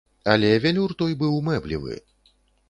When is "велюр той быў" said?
0.63-1.37